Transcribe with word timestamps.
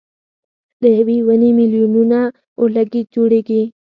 له 0.81 0.89
یوې 0.97 1.17
ونې 1.27 1.49
مېلیونه 1.57 2.19
اورلګیت 2.59 3.07
جوړېږي. 3.15 3.61